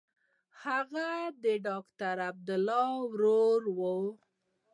هغه 0.63 1.09
د 1.43 1.45
ډاکټر 1.67 2.15
عبدالله 2.29 2.85
ورور 3.11 3.61
و. 3.77 3.79